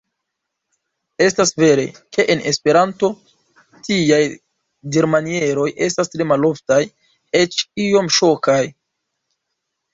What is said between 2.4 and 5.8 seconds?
Esperanto, tiaj dirmanieroj